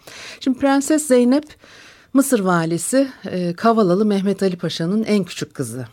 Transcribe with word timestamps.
Şimdi 0.41 0.59
Prenses 0.59 1.07
Zeynep 1.07 1.45
Mısır 2.13 2.41
valisi 2.41 3.09
e, 3.25 3.53
Kavalalı 3.53 4.05
Mehmet 4.05 4.43
Ali 4.43 4.57
Paşa'nın 4.57 5.05
en 5.05 5.25
küçük 5.25 5.55
kızı. 5.55 5.87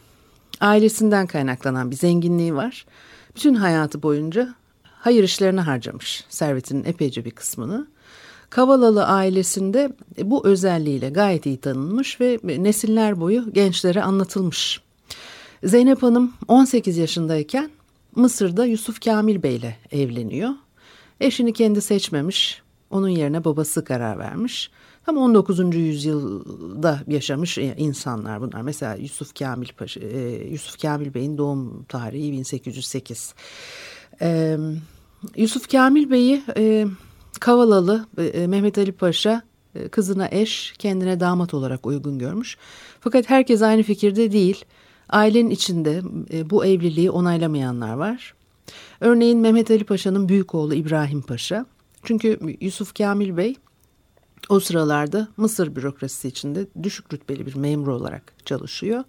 Ailesinden 0.61 1.27
kaynaklanan 1.27 1.91
bir 1.91 1.95
zenginliği 1.95 2.55
var. 2.55 2.85
Bütün 3.35 3.53
hayatı 3.53 4.03
boyunca 4.03 4.55
hayır 4.83 5.23
işlerine 5.23 5.61
harcamış 5.61 6.23
servetinin 6.29 6.83
epeyce 6.83 7.25
bir 7.25 7.31
kısmını. 7.31 7.87
Kavalalı 8.49 9.05
ailesinde 9.05 9.91
bu 10.23 10.47
özelliğiyle 10.47 11.09
gayet 11.09 11.45
iyi 11.45 11.57
tanınmış 11.57 12.21
ve 12.21 12.39
nesiller 12.43 13.19
boyu 13.19 13.53
gençlere 13.53 14.03
anlatılmış. 14.03 14.81
Zeynep 15.63 16.03
Hanım 16.03 16.33
18 16.47 16.97
yaşındayken 16.97 17.69
Mısır'da 18.15 18.65
Yusuf 18.65 19.05
Kamil 19.05 19.43
Bey 19.43 19.55
ile 19.55 19.77
evleniyor. 19.91 20.49
Eşini 21.21 21.53
kendi 21.53 21.81
seçmemiş, 21.81 22.61
onun 22.89 23.09
yerine 23.09 23.45
babası 23.45 23.83
karar 23.83 24.19
vermiş. 24.19 24.71
Tam 25.09 25.17
19. 25.17 25.75
yüzyılda 25.75 26.99
yaşamış 27.07 27.57
insanlar 27.57 28.41
bunlar. 28.41 28.61
Mesela 28.61 28.95
Yusuf 28.95 29.39
Kamil 29.39 29.67
Paşa, 29.77 29.99
e, 29.99 30.47
Yusuf 30.51 30.81
Kamil 30.81 31.13
Bey'in 31.13 31.37
doğum 31.37 31.83
tarihi 31.83 32.31
1808. 32.31 33.33
E, 34.21 34.57
Yusuf 35.35 35.71
Kamil 35.71 36.11
Bey'i 36.11 36.43
e, 36.57 36.85
Kavalalı 37.39 38.07
Mehmet 38.47 38.77
Ali 38.77 38.91
Paşa 38.91 39.41
kızına 39.91 40.27
eş, 40.31 40.73
kendine 40.79 41.19
damat 41.19 41.53
olarak 41.53 41.85
uygun 41.85 42.19
görmüş. 42.19 42.57
Fakat 42.99 43.29
herkes 43.29 43.61
aynı 43.61 43.83
fikirde 43.83 44.31
değil. 44.31 44.65
Ailenin 45.09 45.49
içinde 45.49 46.01
bu 46.49 46.65
evliliği 46.65 47.11
onaylamayanlar 47.11 47.93
var. 47.93 48.33
Örneğin 49.01 49.39
Mehmet 49.39 49.71
Ali 49.71 49.83
Paşa'nın 49.83 50.29
büyük 50.29 50.55
oğlu 50.55 50.73
İbrahim 50.73 51.21
Paşa. 51.21 51.65
Çünkü 52.03 52.39
Yusuf 52.61 52.93
Kamil 52.93 53.37
Bey 53.37 53.55
o 54.49 54.59
sıralarda 54.59 55.27
Mısır 55.37 55.75
bürokrasisi 55.75 56.27
içinde 56.27 56.67
düşük 56.83 57.13
rütbeli 57.13 57.45
bir 57.45 57.55
memur 57.55 57.87
olarak 57.87 58.33
çalışıyor. 58.45 59.03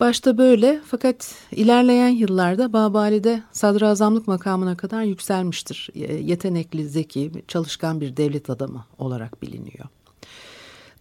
Başta 0.00 0.38
böyle 0.38 0.80
fakat 0.86 1.34
ilerleyen 1.52 2.08
yıllarda 2.08 2.72
Babali'de 2.72 3.42
sadrazamlık 3.52 4.28
makamına 4.28 4.76
kadar 4.76 5.02
yükselmiştir. 5.02 5.90
Yetenekli, 6.22 6.88
zeki, 6.88 7.32
çalışkan 7.48 8.00
bir 8.00 8.16
devlet 8.16 8.50
adamı 8.50 8.84
olarak 8.98 9.42
biliniyor. 9.42 9.84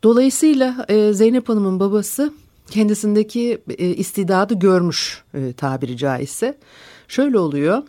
Dolayısıyla 0.03 0.85
e, 0.89 1.13
Zeynep 1.13 1.49
Hanım'ın 1.49 1.79
babası 1.79 2.33
kendisindeki 2.71 3.61
e, 3.69 3.87
istidadı 3.87 4.59
görmüş 4.59 5.23
e, 5.33 5.53
tabiri 5.53 5.97
caizse. 5.97 6.57
Şöyle 7.07 7.39
oluyor. 7.39 7.83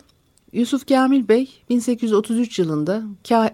Yusuf 0.53 0.87
Kamil 0.87 1.27
Bey 1.27 1.49
1833 1.69 2.59
yılında 2.59 3.03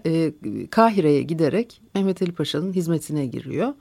e, 0.06 0.32
Kahire'ye 0.70 1.22
giderek 1.22 1.80
Mehmet 1.94 2.22
Ali 2.22 2.32
Paşa'nın 2.32 2.72
hizmetine 2.72 3.26
giriyor. 3.26 3.74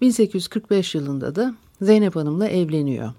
1845 0.00 0.94
yılında 0.94 1.34
da 1.34 1.54
Zeynep 1.82 2.16
Hanım'la 2.16 2.48
evleniyor. 2.48 3.12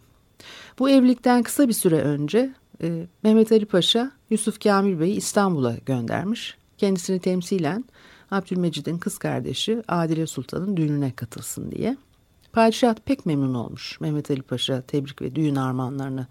Bu 0.79 0.89
evlilikten 0.89 1.43
kısa 1.43 1.67
bir 1.67 1.73
süre 1.73 2.01
önce 2.01 2.53
e, 2.83 3.07
Mehmet 3.23 3.51
Ali 3.51 3.65
Paşa 3.65 4.11
Yusuf 4.29 4.63
Kamil 4.63 4.99
Bey'i 4.99 5.15
İstanbul'a 5.15 5.75
göndermiş. 5.85 6.57
Kendisini 6.77 7.19
temsilen 7.19 7.85
Abdülmecid'in 8.31 8.97
kız 8.97 9.17
kardeşi 9.17 9.81
Adile 9.87 10.27
Sultan'ın 10.27 10.77
düğününe 10.77 11.11
katılsın 11.11 11.71
diye. 11.71 11.97
Padişah 12.53 12.95
pek 13.05 13.25
memnun 13.25 13.53
olmuş 13.53 14.01
Mehmet 14.01 14.31
Ali 14.31 14.41
Paşa 14.41 14.81
tebrik 14.81 15.21
ve 15.21 15.35
düğün 15.35 15.55
armağanlarını 15.55 16.27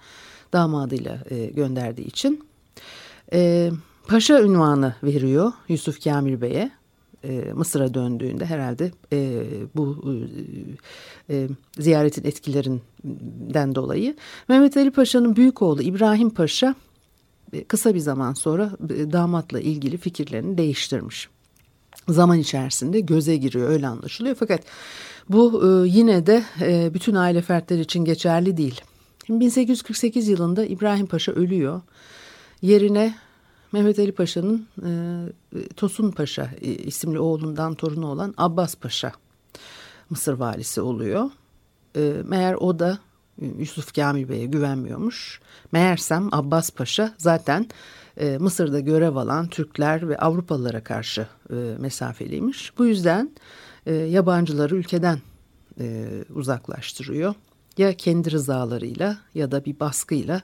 damadıyla 0.52 1.24
e, 1.30 1.46
gönderdiği 1.46 2.06
için. 2.06 2.46
E, 3.32 3.70
paşa 4.08 4.42
ünvanı 4.42 4.94
veriyor 5.02 5.52
Yusuf 5.68 6.04
Kamil 6.04 6.40
Bey'e. 6.40 6.70
E, 7.24 7.52
Mısır'a 7.54 7.94
döndüğünde 7.94 8.46
herhalde 8.46 8.90
e, 9.12 9.42
bu 9.74 10.04
e, 11.30 11.34
e, 11.34 11.48
ziyaretin 11.78 12.24
etkilerinden 12.24 13.74
dolayı 13.74 14.16
Mehmet 14.48 14.76
Ali 14.76 14.90
Paşa'nın 14.90 15.36
büyük 15.36 15.62
oğlu 15.62 15.82
İbrahim 15.82 16.30
Paşa 16.30 16.74
e, 17.52 17.64
kısa 17.64 17.94
bir 17.94 18.00
zaman 18.00 18.32
sonra 18.32 18.70
e, 18.90 19.12
damatla 19.12 19.60
ilgili 19.60 19.96
fikirlerini 19.96 20.58
değiştirmiş. 20.58 21.28
Zaman 22.08 22.38
içerisinde 22.38 23.00
göze 23.00 23.36
giriyor 23.36 23.68
öyle 23.68 23.86
anlaşılıyor 23.86 24.36
fakat 24.38 24.60
bu 25.28 25.62
yine 25.86 26.26
de 26.26 26.44
bütün 26.94 27.14
aile 27.14 27.42
fertleri 27.42 27.80
için 27.80 28.04
geçerli 28.04 28.56
değil. 28.56 28.80
1848 29.28 30.28
yılında 30.28 30.64
İbrahim 30.64 31.06
Paşa 31.06 31.32
ölüyor. 31.32 31.80
Yerine 32.66 33.14
Mehmet 33.72 33.98
Ali 33.98 34.12
Paşa'nın 34.12 34.66
e, 34.86 34.90
Tosun 35.76 36.10
Paşa 36.10 36.50
isimli 36.60 37.18
oğlundan 37.18 37.74
torunu 37.74 38.06
olan 38.06 38.34
Abbas 38.36 38.74
Paşa 38.74 39.12
Mısır 40.10 40.32
valisi 40.32 40.80
oluyor. 40.80 41.30
E, 41.96 42.12
meğer 42.24 42.54
o 42.54 42.78
da 42.78 42.98
Yusuf 43.58 43.94
Kamil 43.94 44.28
Bey'e 44.28 44.46
güvenmiyormuş. 44.46 45.40
Meğersem 45.72 46.28
Abbas 46.32 46.70
Paşa 46.70 47.14
zaten 47.18 47.66
e, 48.16 48.38
Mısır'da 48.38 48.80
görev 48.80 49.16
alan 49.16 49.48
Türkler 49.48 50.08
ve 50.08 50.18
Avrupalılara 50.18 50.84
karşı 50.84 51.26
e, 51.50 51.54
mesafeliymiş. 51.78 52.78
Bu 52.78 52.86
yüzden 52.86 53.30
e, 53.86 53.94
yabancıları 53.94 54.76
ülkeden 54.76 55.18
e, 55.80 56.08
uzaklaştırıyor. 56.34 57.34
Ya 57.78 57.96
kendi 57.96 58.30
rızalarıyla 58.30 59.18
ya 59.34 59.50
da 59.50 59.64
bir 59.64 59.80
baskıyla 59.80 60.42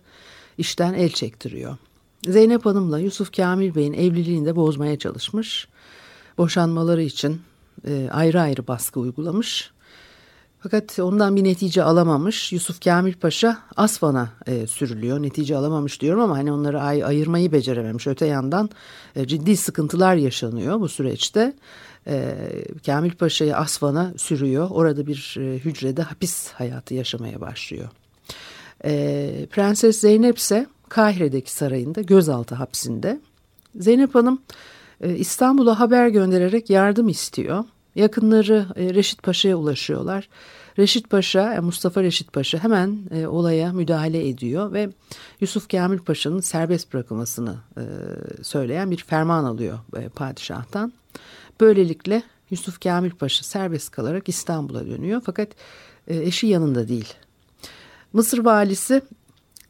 işten 0.58 0.94
el 0.94 1.10
çektiriyor. 1.10 1.76
Zeynep 2.26 2.66
Hanım'la 2.66 2.98
Yusuf 2.98 3.36
Kamil 3.36 3.74
Bey'in 3.74 3.92
evliliğini 3.92 4.46
de 4.46 4.56
bozmaya 4.56 4.98
çalışmış. 4.98 5.68
Boşanmaları 6.38 7.02
için 7.02 7.42
e, 7.88 8.08
ayrı 8.10 8.40
ayrı 8.40 8.66
baskı 8.66 9.00
uygulamış. 9.00 9.70
Fakat 10.60 10.98
ondan 10.98 11.36
bir 11.36 11.44
netice 11.44 11.82
alamamış. 11.82 12.52
Yusuf 12.52 12.84
Kamil 12.84 13.14
Paşa 13.14 13.58
Asfan'a 13.76 14.28
e, 14.46 14.66
sürülüyor. 14.66 15.22
Netice 15.22 15.56
alamamış 15.56 16.00
diyorum 16.00 16.20
ama 16.20 16.36
hani 16.38 16.52
onları 16.52 16.80
ay 16.80 17.04
ayırmayı 17.04 17.52
becerememiş. 17.52 18.06
Öte 18.06 18.26
yandan 18.26 18.70
e, 19.16 19.26
ciddi 19.26 19.56
sıkıntılar 19.56 20.16
yaşanıyor 20.16 20.80
bu 20.80 20.88
süreçte. 20.88 21.52
E, 22.06 22.36
Kamil 22.86 23.12
Paşa'yı 23.12 23.56
Asfan'a 23.56 24.12
sürüyor. 24.16 24.68
Orada 24.70 25.06
bir 25.06 25.36
e, 25.38 25.58
hücrede 25.58 26.02
hapis 26.02 26.52
hayatı 26.52 26.94
yaşamaya 26.94 27.40
başlıyor. 27.40 27.88
E, 28.84 29.46
Prenses 29.50 30.00
Zeynep 30.00 30.38
ise 30.38 30.66
Kahire'deki 30.92 31.52
sarayında 31.52 32.02
gözaltı 32.02 32.54
hapsinde. 32.54 33.20
Zeynep 33.76 34.14
Hanım 34.14 34.42
e, 35.00 35.16
İstanbul'a 35.16 35.80
haber 35.80 36.08
göndererek 36.08 36.70
yardım 36.70 37.08
istiyor. 37.08 37.64
yakınları 37.94 38.66
e, 38.76 38.94
Reşit 38.94 39.22
Paşa'ya 39.22 39.56
ulaşıyorlar. 39.56 40.28
Reşit 40.78 41.10
Paşa, 41.10 41.58
Mustafa 41.62 42.02
Reşit 42.02 42.32
Paşa 42.32 42.64
hemen 42.64 42.98
e, 43.10 43.26
olaya 43.26 43.72
müdahale 43.72 44.28
ediyor 44.28 44.72
ve 44.72 44.90
Yusuf 45.40 45.68
Kamil 45.68 45.98
Paşa'nın 45.98 46.40
serbest 46.40 46.94
bırakılmasını 46.94 47.56
e, 47.76 47.84
söyleyen 48.42 48.90
bir 48.90 48.96
ferman 48.96 49.44
alıyor 49.44 49.78
e, 49.96 50.08
padişahtan. 50.08 50.92
Böylelikle 51.60 52.22
Yusuf 52.50 52.80
Kamil 52.80 53.10
Paşa 53.10 53.44
serbest 53.44 53.90
kalarak 53.90 54.28
İstanbul'a 54.28 54.86
dönüyor 54.86 55.22
fakat 55.26 55.48
e, 56.08 56.16
eşi 56.16 56.46
yanında 56.46 56.88
değil. 56.88 57.14
Mısır 58.12 58.38
valisi 58.38 59.02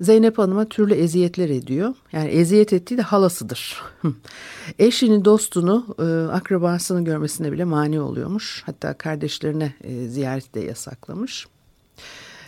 Zeynep 0.03 0.39
Hanım'a 0.39 0.69
türlü 0.69 0.95
eziyetler 0.95 1.49
ediyor. 1.49 1.95
Yani 2.13 2.29
eziyet 2.29 2.73
ettiği 2.73 2.99
de 2.99 3.03
halasıdır. 3.03 3.83
Eşini, 4.79 5.25
dostunu, 5.25 5.97
e, 5.99 6.33
akrabasını 6.33 7.05
görmesine 7.05 7.53
bile 7.53 7.65
mani 7.65 8.01
oluyormuş. 8.01 8.63
Hatta 8.67 8.95
kardeşlerine 8.95 9.75
e, 9.85 10.09
ziyaret 10.09 10.55
de 10.55 10.61
yasaklamış. 10.61 11.47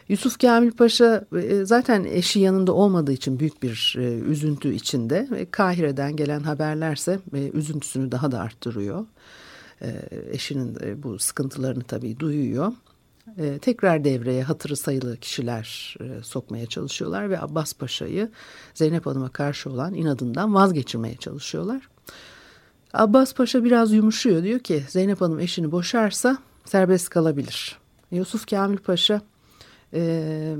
Yusuf 0.08 0.38
Kamil 0.38 0.72
Paşa 0.72 1.24
e, 1.36 1.64
zaten 1.64 2.04
eşi 2.04 2.40
yanında 2.40 2.72
olmadığı 2.72 3.12
için 3.12 3.40
büyük 3.40 3.62
bir 3.62 3.96
üzüntü 4.28 4.74
içinde. 4.74 5.48
Kahire'den 5.50 6.16
gelen 6.16 6.40
haberlerse 6.40 7.18
üzüntüsünü 7.32 8.12
daha 8.12 8.32
da 8.32 8.40
arttırıyor. 8.40 9.06
Eşinin 10.30 10.78
bu 11.02 11.18
sıkıntılarını 11.18 11.82
tabii 11.82 12.20
duyuyor 12.20 12.72
e, 13.38 13.58
tekrar 13.58 14.04
devreye 14.04 14.42
hatırı 14.42 14.76
sayılı 14.76 15.16
kişiler 15.16 15.96
e, 16.00 16.22
sokmaya 16.22 16.66
çalışıyorlar 16.66 17.30
ve 17.30 17.40
Abbas 17.40 17.72
Paşa'yı 17.72 18.30
Zeynep 18.74 19.06
Hanım'a 19.06 19.28
karşı 19.28 19.70
olan 19.70 19.94
inadından 19.94 20.54
vazgeçirmeye 20.54 21.16
çalışıyorlar. 21.16 21.88
Abbas 22.92 23.34
Paşa 23.34 23.64
biraz 23.64 23.92
yumuşuyor 23.92 24.42
diyor 24.42 24.60
ki 24.60 24.84
Zeynep 24.88 25.20
Hanım 25.20 25.40
eşini 25.40 25.72
boşarsa 25.72 26.38
serbest 26.64 27.08
kalabilir. 27.08 27.78
Yusuf 28.10 28.50
Kamil 28.50 28.78
Paşa 28.78 29.20
e, 29.94 30.56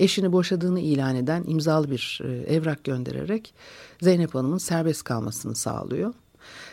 eşini 0.00 0.32
boşadığını 0.32 0.80
ilan 0.80 1.16
eden 1.16 1.44
imzalı 1.46 1.90
bir 1.90 2.20
e, 2.24 2.54
evrak 2.54 2.84
göndererek 2.84 3.54
Zeynep 4.02 4.34
Hanım'ın 4.34 4.58
serbest 4.58 5.04
kalmasını 5.04 5.54
sağlıyor. 5.54 6.14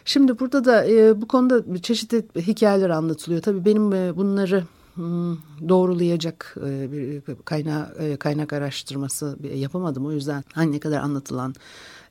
Şimdi 0.06 0.40
burada 0.40 0.66
da 0.66 0.86
e, 0.90 1.22
bu 1.22 1.28
konuda 1.28 1.82
çeşitli 1.82 2.26
hikayeler 2.42 2.90
anlatılıyor. 2.90 3.42
Tabii 3.42 3.66
benim 3.66 3.94
e, 3.94 4.18
bunları 4.18 4.64
doğrulayacak 5.70 6.56
e, 6.66 6.92
bir 6.92 7.22
kaynak 7.46 7.92
e, 8.00 8.18
kaynak 8.18 8.54
araştırması 8.54 9.38
yapamadım. 9.56 10.06
O 10.06 10.12
yüzden 10.12 10.44
hani 10.54 10.72
ne 10.72 10.80
kadar 10.80 11.02
anlatılan 11.02 11.56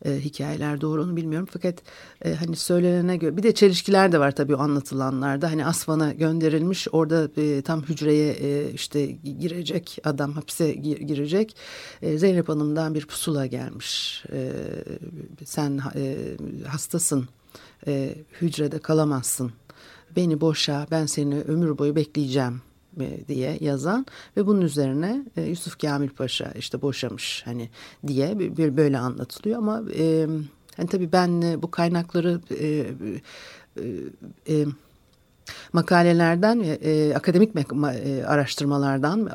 e, 0.04 0.10
hikayeler 0.10 0.80
doğru 0.80 1.02
onu 1.02 1.16
bilmiyorum. 1.16 1.48
Fakat 1.50 1.74
hani 2.38 2.56
söylenene 2.56 3.16
göre 3.16 3.36
bir 3.36 3.42
de 3.42 3.54
çelişkiler 3.54 4.12
de 4.12 4.20
var 4.20 4.36
tabii 4.36 4.54
o 4.54 4.58
anlatılanlarda. 4.58 5.50
Hani 5.50 5.66
Asfan'a 5.66 6.12
gönderilmiş 6.12 6.88
orada 6.92 7.28
tam 7.62 7.82
hücreye 7.82 8.70
işte 8.70 9.06
girecek 9.40 9.98
adam 10.04 10.32
hapise 10.32 10.72
girecek. 10.72 11.56
Zeynep 12.16 12.48
Hanım'dan 12.48 12.94
bir 12.94 13.06
pusula 13.06 13.46
gelmiş. 13.46 14.24
sen 15.44 15.80
hastasın 16.66 17.28
hücrede 18.40 18.78
kalamazsın 18.78 19.52
beni 20.16 20.40
boşa 20.40 20.86
ben 20.90 21.06
seni 21.06 21.40
ömür 21.40 21.78
boyu 21.78 21.96
bekleyeceğim 21.96 22.62
diye 23.28 23.58
yazan 23.60 24.06
ve 24.36 24.46
bunun 24.46 24.60
üzerine 24.60 25.24
e, 25.36 25.42
Yusuf 25.42 25.80
Kamil 25.80 26.08
Paşa 26.08 26.52
işte 26.58 26.82
boşamış 26.82 27.42
hani 27.44 27.70
diye 28.06 28.38
bir, 28.38 28.76
böyle 28.76 28.98
anlatılıyor. 28.98 29.58
Ama 29.58 29.82
e, 29.98 30.26
hani 30.76 30.88
tabii 30.88 31.12
ben 31.12 31.42
e, 31.42 31.62
bu 31.62 31.70
kaynakları 31.70 32.40
e, 32.50 32.66
e, 32.66 34.54
e, 34.54 34.66
makalelerden 35.72 36.78
e, 36.82 37.14
akademik 37.14 37.56
e, 37.56 38.24
araştırmalardan 38.26 39.30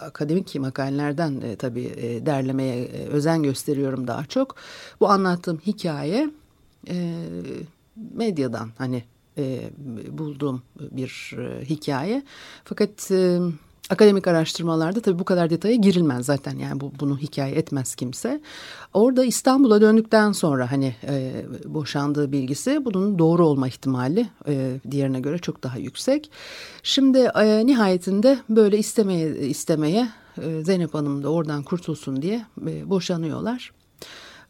akademik 0.00 0.54
makalelerden 0.54 1.40
e, 1.40 1.56
tabii 1.56 1.84
e, 1.84 2.26
derlemeye 2.26 2.84
e, 2.84 3.06
özen 3.06 3.42
gösteriyorum 3.42 4.06
daha 4.06 4.24
çok. 4.24 4.56
Bu 5.00 5.08
anlattığım 5.08 5.58
hikaye 5.66 6.30
e, 6.88 7.14
medyadan 8.14 8.70
hani 8.78 9.04
e, 9.38 9.70
bulduğum 10.18 10.62
bir 10.80 11.36
e, 11.38 11.64
hikaye. 11.64 12.22
Fakat 12.64 13.10
e, 13.10 13.38
akademik 13.90 14.26
araştırmalarda 14.26 15.00
tabii 15.00 15.18
bu 15.18 15.24
kadar 15.24 15.50
detaya 15.50 15.74
girilmez 15.74 16.26
zaten 16.26 16.58
yani 16.58 16.80
bu, 16.80 16.92
bunu 17.00 17.18
hikaye 17.18 17.54
etmez 17.54 17.94
kimse. 17.94 18.40
Orada 18.94 19.24
İstanbul'a 19.24 19.80
döndükten 19.80 20.32
sonra 20.32 20.72
hani 20.72 20.94
e, 21.08 21.44
boşandığı 21.64 22.32
bilgisi 22.32 22.84
bunun 22.84 23.18
doğru 23.18 23.46
olma 23.46 23.68
ihtimali 23.68 24.28
e, 24.48 24.80
diğerine 24.90 25.20
göre 25.20 25.38
çok 25.38 25.62
daha 25.62 25.78
yüksek. 25.78 26.30
Şimdi 26.82 27.18
e, 27.18 27.66
nihayetinde 27.66 28.38
böyle 28.48 28.78
istemeye 28.78 29.36
istemeye 29.36 30.08
e, 30.42 30.64
Zeynep 30.64 30.94
Hanım 30.94 31.22
da 31.22 31.28
oradan 31.28 31.62
kurtulsun 31.62 32.22
diye 32.22 32.46
e, 32.66 32.90
boşanıyorlar. 32.90 33.72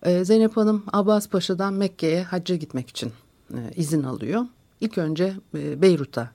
E, 0.03 0.25
Zeynep 0.25 0.57
Hanım 0.57 0.85
Abbas 0.93 1.29
Paşa'dan 1.29 1.75
Mekke'ye 1.75 2.23
hacca 2.23 2.57
gitmek 2.57 2.91
için 2.91 3.13
e, 3.55 3.59
izin 3.77 4.03
alıyor. 4.03 4.45
İlk 4.85 4.99
önce 4.99 5.35
e, 5.55 5.83
Beyrut'a 5.83 6.31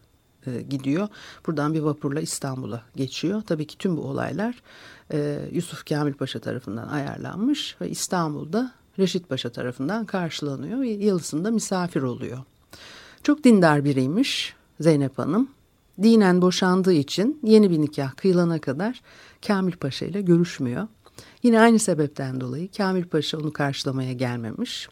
e, 0.48 0.62
gidiyor. 0.62 1.08
Buradan 1.48 1.74
bir 1.74 1.80
vapurla 1.80 2.22
İstanbul'a 2.22 2.82
geçiyor. 2.96 3.42
Tabii 3.42 3.68
ki 3.68 3.78
tüm 3.78 3.98
bu 3.98 4.02
olaylar 4.02 4.62
e, 5.14 5.40
Yusuf 5.52 5.86
Kamil 5.86 6.14
Paşa 6.14 6.40
tarafından 6.40 6.88
ayarlanmış 6.88 7.76
ve 7.82 7.90
İstanbul'da 7.90 8.72
Reşit 9.00 9.30
Paşa 9.30 9.50
tarafından 9.50 10.06
karşılanıyor 10.06 10.84
yalısında 10.84 11.52
misafir 11.52 12.02
oluyor. 12.02 12.38
Çok 13.24 13.44
dindar 13.44 13.86
biriymiş 13.86 14.56
Zeynep 14.80 15.18
Hanım. 15.18 15.50
Dinen 16.04 16.42
boşandığı 16.42 16.94
için 16.94 17.40
yeni 17.44 17.70
bir 17.70 17.82
nikah 17.82 18.16
kıyılana 18.16 18.62
kadar 18.62 19.02
Kamil 19.48 19.74
Paşa 19.74 20.06
ile 20.06 20.22
görüşmüyor. 20.22 20.88
Yine 21.44 21.60
aynı 21.60 21.80
sebepten 21.80 22.42
dolayı 22.42 22.72
Kamil 22.72 23.04
Paşa 23.04 23.38
onu 23.38 23.54
karşılamaya 23.54 24.14
gelmemiş. 24.14 24.90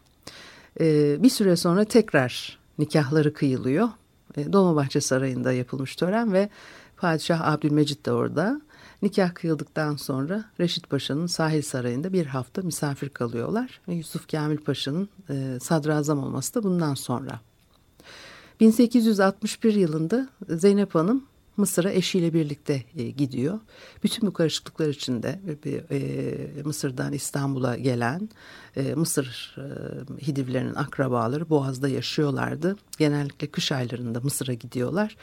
Ee, 0.80 1.24
bir 1.24 1.30
süre 1.30 1.56
sonra 1.56 1.86
tekrar 1.86 2.57
nikahları 2.80 3.34
kıyılıyor. 3.34 3.90
Dolmabahçe 4.36 5.02
Sarayı'nda 5.02 5.54
yapılmış 5.54 5.96
tören 5.96 6.34
ve 6.34 6.50
Padişah 6.98 7.48
Abdülmecit 7.48 8.06
de 8.06 8.12
orada. 8.12 8.62
Nikah 9.02 9.34
kıyıldıktan 9.34 9.96
sonra 9.96 10.46
Reşit 10.60 10.90
Paşa'nın 10.90 11.28
sahil 11.28 11.62
sarayında 11.62 12.14
bir 12.14 12.26
hafta 12.26 12.62
misafir 12.62 13.10
kalıyorlar. 13.10 13.82
Ve 13.88 13.94
Yusuf 13.94 14.32
Kamil 14.32 14.58
Paşa'nın 14.58 15.10
e, 15.30 15.58
sadrazam 15.62 16.24
olması 16.24 16.56
da 16.56 16.64
bundan 16.64 16.94
sonra. 16.94 17.40
1861 18.60 19.74
yılında 19.74 20.30
Zeynep 20.50 20.96
Hanım 20.96 21.24
Mısır'a 21.58 21.92
eşiyle 21.92 22.34
birlikte 22.34 22.84
e, 22.96 23.10
gidiyor. 23.10 23.60
Bütün 24.04 24.28
bu 24.28 24.34
karışıklıklar 24.34 24.88
içinde 24.88 25.40
e, 25.92 26.64
Mısır'dan 26.64 27.14
İstanbul'a 27.14 27.78
gelen 27.78 28.30
e, 28.76 28.94
Mısır 28.94 29.56
e, 29.58 30.26
Hidivlerinin 30.28 30.76
akrabaları 30.76 31.50
Boğaz'da 31.50 31.88
yaşıyorlardı. 31.88 32.76
Genellikle 32.98 33.48
kış 33.48 33.72
aylarında 33.72 34.20
Mısır'a 34.20 34.54
gidiyorlar. 34.54 35.16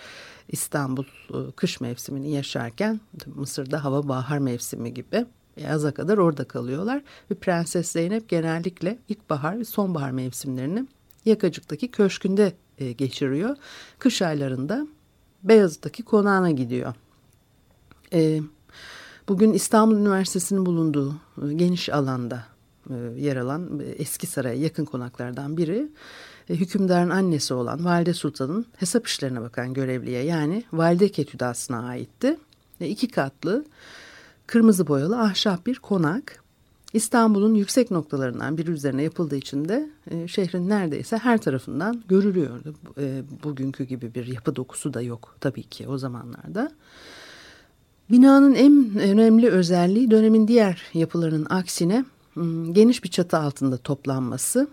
İstanbul 0.48 1.04
e, 1.04 1.50
kış 1.56 1.80
mevsimini 1.80 2.30
yaşarken 2.30 3.00
Mısır'da 3.26 3.84
hava 3.84 4.08
bahar 4.08 4.38
mevsimi 4.38 4.94
gibi 4.94 5.26
yaza 5.56 5.94
kadar 5.94 6.18
orada 6.18 6.44
kalıyorlar. 6.44 7.02
Ve 7.30 7.34
Prenses 7.34 7.88
Zeynep 7.88 8.28
genellikle 8.28 8.98
ilkbahar 9.08 9.58
ve 9.58 9.64
sonbahar 9.64 10.10
mevsimlerini 10.10 10.86
Yakacık'taki 11.24 11.90
köşkünde 11.90 12.52
e, 12.78 12.92
geçiriyor. 12.92 13.56
Kış 13.98 14.22
aylarında 14.22 14.86
Beyazıt'taki 15.44 16.02
konağına 16.02 16.50
gidiyor. 16.50 16.94
E, 18.12 18.40
bugün 19.28 19.52
İstanbul 19.52 19.96
Üniversitesi'nin 19.96 20.66
bulunduğu 20.66 21.14
e, 21.42 21.52
geniş 21.52 21.88
alanda 21.88 22.44
e, 22.90 22.94
yer 23.16 23.36
alan 23.36 23.80
e, 23.80 23.84
eski 23.84 24.26
saraya 24.26 24.54
yakın 24.54 24.84
konaklardan 24.84 25.56
biri 25.56 25.88
e, 26.50 26.54
hükümdarın 26.54 27.10
annesi 27.10 27.54
olan 27.54 27.84
Valide 27.84 28.14
Sultan'ın 28.14 28.66
hesap 28.76 29.06
işlerine 29.06 29.40
bakan 29.40 29.74
görevliye 29.74 30.22
yani 30.24 30.64
Valide 30.72 31.08
Ketüdası'na 31.08 31.86
aitti. 31.86 32.36
E, 32.80 32.88
iki 32.88 33.08
katlı 33.08 33.64
kırmızı 34.46 34.86
boyalı 34.86 35.20
ahşap 35.20 35.66
bir 35.66 35.78
konak. 35.78 36.43
İstanbul'un 36.94 37.54
yüksek 37.54 37.90
noktalarından 37.90 38.58
biri 38.58 38.70
üzerine 38.70 39.02
yapıldığı 39.02 39.36
için 39.36 39.68
de 39.68 39.90
e, 40.10 40.28
şehrin 40.28 40.68
neredeyse 40.68 41.16
her 41.16 41.38
tarafından 41.38 42.02
görülüyordu. 42.08 42.74
E, 42.98 43.22
bugünkü 43.44 43.84
gibi 43.84 44.14
bir 44.14 44.26
yapı 44.26 44.56
dokusu 44.56 44.94
da 44.94 45.02
yok 45.02 45.36
tabii 45.40 45.62
ki 45.62 45.88
o 45.88 45.98
zamanlarda. 45.98 46.70
Binanın 48.10 48.54
en 48.54 48.98
önemli 48.98 49.48
özelliği 49.48 50.10
dönemin 50.10 50.48
diğer 50.48 50.82
yapılarının 50.94 51.46
aksine 51.50 52.04
geniş 52.72 53.04
bir 53.04 53.08
çatı 53.08 53.38
altında 53.38 53.76
toplanması 53.76 54.68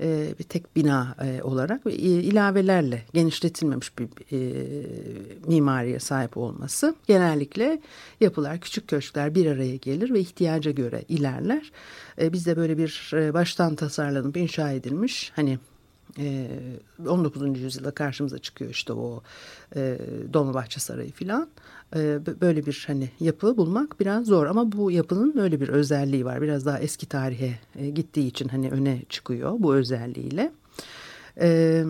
e, 0.00 0.34
bir 0.38 0.44
tek 0.44 0.76
bina 0.76 1.16
e, 1.22 1.42
olarak 1.42 1.86
ve 1.86 1.92
ilavelerle 1.94 3.02
genişletilmemiş 3.12 3.98
bir 3.98 4.08
e, 4.32 4.38
mimariye 5.46 6.00
sahip 6.00 6.36
olması. 6.36 6.94
Genellikle 7.06 7.80
yapılar, 8.20 8.60
küçük 8.60 8.88
köşkler 8.88 9.34
bir 9.34 9.46
araya 9.46 9.76
gelir 9.76 10.14
ve 10.14 10.20
ihtiyaca 10.20 10.70
göre 10.70 11.04
ilerler. 11.08 11.72
E, 12.20 12.32
bizde 12.32 12.56
böyle 12.56 12.78
bir 12.78 13.10
e, 13.14 13.34
baştan 13.34 13.74
tasarlanıp 13.74 14.36
inşa 14.36 14.72
edilmiş 14.72 15.32
hani 15.36 15.50
e, 15.50 15.73
19. 17.08 17.60
yüzyılda 17.60 17.90
karşımıza 17.90 18.38
çıkıyor 18.38 18.70
işte 18.70 18.92
o 18.92 19.22
e, 19.76 19.98
Dolmabahçe 20.32 20.80
Sarayı 20.80 21.12
filan. 21.12 21.48
E, 21.96 22.20
böyle 22.40 22.66
bir 22.66 22.84
hani 22.86 23.10
yapı 23.20 23.56
bulmak 23.56 24.00
biraz 24.00 24.26
zor 24.26 24.46
ama 24.46 24.72
bu 24.72 24.90
yapının 24.90 25.38
öyle 25.38 25.60
bir 25.60 25.68
özelliği 25.68 26.24
var. 26.24 26.42
Biraz 26.42 26.66
daha 26.66 26.78
eski 26.78 27.06
tarihe 27.06 27.58
e, 27.76 27.90
gittiği 27.90 28.26
için 28.26 28.48
hani 28.48 28.70
öne 28.70 29.02
çıkıyor 29.08 29.54
bu 29.58 29.74
özelliğiyle. 29.74 30.52
E, 31.40 31.84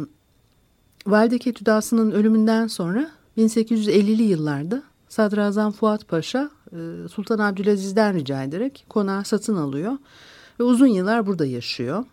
Valide 1.06 1.38
Ketüdası'nın 1.38 2.10
ölümünden 2.10 2.66
sonra 2.66 3.10
1850'li 3.38 4.22
yıllarda 4.22 4.82
Sadrazam 5.08 5.72
Fuat 5.72 6.08
Paşa 6.08 6.50
e, 6.72 7.08
Sultan 7.08 7.38
Abdülaziz'den 7.38 8.14
rica 8.14 8.42
ederek 8.42 8.86
konağı 8.88 9.24
satın 9.24 9.56
alıyor 9.56 9.92
ve 10.60 10.64
uzun 10.64 10.86
yıllar 10.86 11.26
burada 11.26 11.46
yaşıyor. 11.46 12.04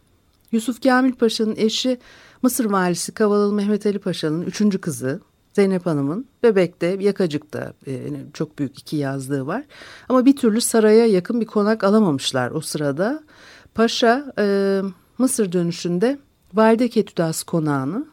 Yusuf 0.51 0.83
Kamil 0.83 1.13
Paşa'nın 1.13 1.55
eşi 1.55 1.99
Mısır 2.41 2.65
valisi 2.65 3.11
Kavalalı 3.11 3.53
Mehmet 3.53 3.85
Ali 3.85 3.99
Paşa'nın 3.99 4.41
üçüncü 4.41 4.81
kızı 4.81 5.21
Zeynep 5.53 5.85
Hanım'ın 5.85 6.25
Bebek'te, 6.43 6.97
Yakacık'ta 6.99 7.73
e, 7.87 8.09
çok 8.33 8.59
büyük 8.59 8.79
iki 8.79 8.95
yazlığı 8.95 9.47
var. 9.47 9.63
Ama 10.09 10.25
bir 10.25 10.35
türlü 10.35 10.61
saraya 10.61 11.05
yakın 11.05 11.41
bir 11.41 11.45
konak 11.45 11.83
alamamışlar 11.83 12.51
o 12.51 12.61
sırada. 12.61 13.23
Paşa 13.75 14.33
e, 14.39 14.81
Mısır 15.17 15.51
dönüşünde 15.51 16.19
Valide 16.53 16.89
Ketüdas 16.89 17.43
konağını 17.43 18.05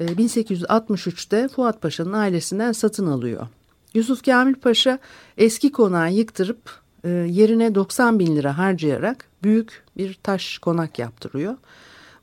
e, 0.00 0.06
1863'te 0.06 1.48
Fuat 1.48 1.82
Paşa'nın 1.82 2.12
ailesinden 2.12 2.72
satın 2.72 3.06
alıyor. 3.06 3.46
Yusuf 3.94 4.24
Kamil 4.24 4.54
Paşa 4.54 4.98
eski 5.38 5.72
konağı 5.72 6.12
yıktırıp 6.12 6.85
e, 7.06 7.10
yerine 7.10 7.74
90 7.74 8.18
bin 8.18 8.36
lira 8.36 8.58
harcayarak 8.58 9.24
büyük 9.42 9.84
bir 9.96 10.14
taş 10.22 10.58
konak 10.58 10.98
yaptırıyor. 10.98 11.56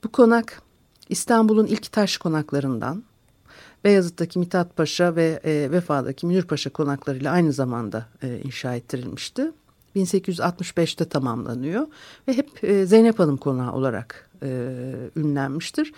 Bu 0.03 0.11
konak 0.11 0.61
İstanbul'un 1.09 1.65
ilk 1.67 1.91
taş 1.91 2.17
konaklarından 2.17 3.03
Beyazıt'taki 3.83 4.39
Mithat 4.39 4.77
Paşa 4.77 5.15
ve 5.15 5.39
e, 5.43 5.71
Vefa'daki 5.71 6.25
Münir 6.25 6.43
Paşa 6.43 6.69
konaklarıyla 6.69 7.31
aynı 7.31 7.53
zamanda 7.53 8.05
e, 8.21 8.39
inşa 8.43 8.75
ettirilmişti. 8.75 9.51
1865'te 9.95 11.05
tamamlanıyor 11.05 11.87
ve 12.27 12.37
hep 12.37 12.63
e, 12.63 12.85
Zeynep 12.85 13.19
Hanım 13.19 13.37
konağı 13.37 13.73
olarak 13.73 14.29
e, 14.43 14.69
ünlenmiştir. 15.15 15.93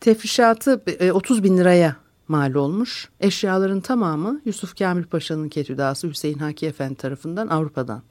Tefrişatı 0.00 0.82
e, 0.86 1.12
30 1.12 1.42
bin 1.44 1.58
liraya 1.58 1.96
mal 2.28 2.54
olmuş. 2.54 3.08
Eşyaların 3.20 3.80
tamamı 3.80 4.40
Yusuf 4.44 4.78
Kamil 4.78 5.04
Paşa'nın 5.04 5.48
ketüdası 5.48 6.08
Hüseyin 6.08 6.38
Haki 6.38 6.66
Efendi 6.66 6.94
tarafından 6.94 7.48
Avrupa'dan 7.48 8.02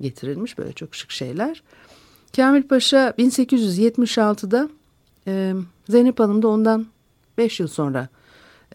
getirilmiş 0.00 0.58
böyle 0.58 0.72
çok 0.72 0.94
şık 0.94 1.10
şeyler. 1.10 1.62
Kamil 2.36 2.62
Paşa 2.62 3.10
1876'da 3.10 4.68
e, 5.26 5.54
Zeynep 5.88 6.20
Hanım 6.20 6.42
da 6.42 6.48
ondan 6.48 6.86
5 7.38 7.60
yıl 7.60 7.68
sonra 7.68 8.08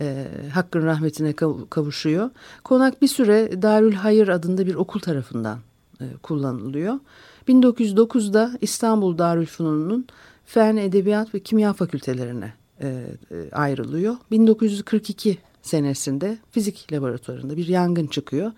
e, 0.02 0.28
Hakkın 0.54 0.86
rahmetine 0.86 1.34
kavuşuyor. 1.70 2.30
Konak 2.64 3.02
bir 3.02 3.08
süre 3.08 3.62
Darül 3.62 3.94
Hayır 3.94 4.28
adında 4.28 4.66
bir 4.66 4.76
okul 4.76 5.00
tarafından 5.00 5.60
e, 6.02 6.06
kullanılıyor. 6.24 7.00
1909'da 7.48 8.58
İstanbul 8.62 9.18
Darülfünun'un 9.18 10.08
Fen, 10.46 10.78
Edebiyat 10.78 11.34
ve 11.34 11.40
Kimya 11.40 11.74
fakültelerine 11.74 12.54
e, 12.82 12.88
e, 13.32 13.52
ayrılıyor. 13.52 14.16
1942 14.32 15.38
senesinde 15.70 16.38
fizik 16.52 16.94
laboratuvarında 16.94 17.58
bir 17.58 17.68
yangın 17.68 18.08
çıkıyor. 18.08 18.52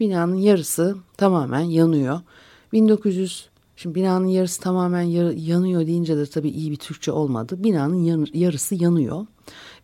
Binanın 0.00 0.34
yarısı 0.34 0.96
tamamen 1.16 1.60
yanıyor. 1.60 2.20
1900 2.72 3.48
Şimdi 3.76 3.94
binanın 3.94 4.26
yarısı 4.26 4.60
tamamen 4.60 5.02
yanıyor 5.32 5.86
deyince 5.86 6.16
de 6.16 6.26
tabii 6.26 6.48
iyi 6.48 6.70
bir 6.70 6.76
Türkçe 6.76 7.12
olmadı. 7.12 7.64
Binanın 7.64 8.28
yarısı 8.34 8.74
yanıyor. 8.74 9.26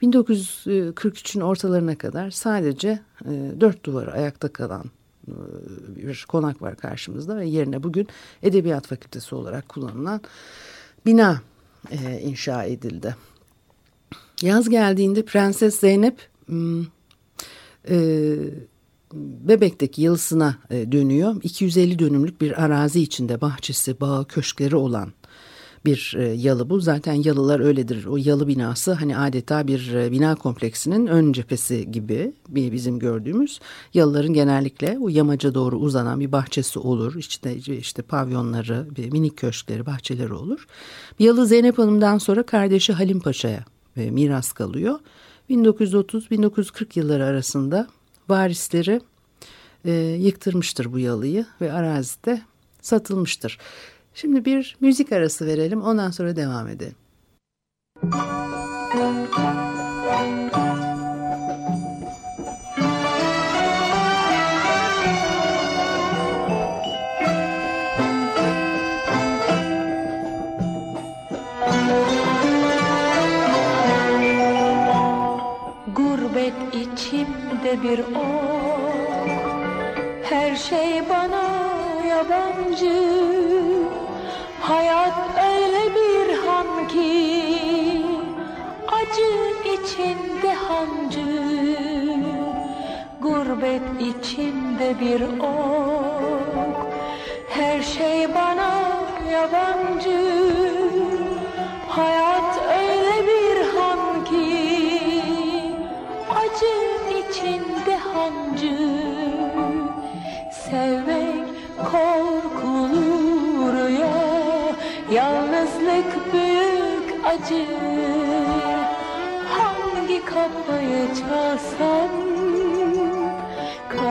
1943'ün 0.02 1.40
ortalarına 1.40 1.98
kadar 1.98 2.30
sadece 2.30 3.00
e, 3.24 3.52
dört 3.60 3.84
duvarı 3.84 4.12
ayakta 4.12 4.48
kalan 4.48 4.84
e, 5.28 5.32
bir 5.96 6.24
konak 6.28 6.62
var 6.62 6.76
karşımızda 6.76 7.36
ve 7.36 7.46
yerine 7.46 7.82
bugün 7.82 8.08
Edebiyat 8.42 8.86
Fakültesi 8.86 9.34
olarak 9.34 9.68
kullanılan 9.68 10.20
bina 11.06 11.40
e, 11.90 12.20
inşa 12.20 12.64
edildi. 12.64 13.16
Yaz 14.42 14.68
geldiğinde 14.68 15.24
Prenses 15.24 15.80
Zeynep 15.80 16.31
Bebek'teki 19.48 20.02
yalısına 20.02 20.56
dönüyor. 20.70 21.36
250 21.42 21.98
dönümlük 21.98 22.40
bir 22.40 22.64
arazi 22.64 23.00
içinde 23.00 23.40
bahçesi, 23.40 24.00
bağı, 24.00 24.24
köşkleri 24.24 24.76
olan 24.76 25.12
bir 25.84 26.14
e, 26.18 26.22
yalı 26.22 26.70
bu. 26.70 26.80
Zaten 26.80 27.12
yalılar 27.12 27.60
öyledir. 27.60 28.04
O 28.06 28.16
yalı 28.16 28.48
binası 28.48 28.92
hani 28.92 29.18
adeta 29.18 29.66
bir 29.66 29.94
e, 29.94 30.12
bina 30.12 30.34
kompleksinin 30.34 31.06
ön 31.06 31.32
cephesi 31.32 31.90
gibi 31.90 32.32
bizim 32.48 32.98
gördüğümüz 32.98 33.60
yalıların 33.94 34.32
genellikle 34.32 34.98
o 35.00 35.08
yamaca 35.08 35.54
doğru 35.54 35.76
uzanan 35.76 36.20
bir 36.20 36.32
bahçesi 36.32 36.78
olur. 36.78 37.14
İşte 37.14 37.56
işte 37.56 38.02
pavyonları, 38.02 38.86
minik 39.12 39.36
köşkleri, 39.36 39.86
bahçeleri 39.86 40.34
olur. 40.34 40.66
Yalı 41.18 41.46
Zeynep 41.46 41.78
Hanım'dan 41.78 42.18
sonra 42.18 42.42
kardeşi 42.42 42.92
Halim 42.92 43.20
Paşa'ya 43.20 43.64
e, 43.96 44.10
miras 44.10 44.52
kalıyor. 44.52 44.98
1930-1940 45.50 46.98
yılları 46.98 47.24
arasında 47.24 47.86
varisleri 48.28 49.00
e, 49.84 49.92
yıktırmıştır 50.00 50.92
bu 50.92 50.98
yalıyı 50.98 51.46
ve 51.60 51.72
arazide 51.72 52.42
satılmıştır. 52.80 53.58
Şimdi 54.14 54.44
bir 54.44 54.76
müzik 54.80 55.12
arası 55.12 55.46
verelim 55.46 55.82
ondan 55.82 56.10
sonra 56.10 56.36
devam 56.36 56.68
edelim. 56.68 56.96
Bir 77.82 77.98
ok 77.98 79.28
Her 80.30 80.56
şey 80.56 81.08
bana 81.08 81.44
yabancı. 82.08 83.02
Hayat 84.60 85.14
öyle 85.44 85.94
bir 85.94 86.36
han 86.46 86.88
ki 86.88 88.06
Acı 88.88 89.32
içinde 89.74 90.54
hancı. 90.54 91.42
Gurbet 93.20 93.82
içinde 94.00 95.00
bir 95.00 95.20
ok. 95.38 96.92
Her 97.48 97.82
şey 97.82 98.34
bana 98.34 98.70
yabancı 99.32 100.31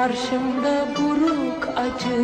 Karşımda 0.02 0.88
buruk 1.00 1.70
acı. 1.78 2.22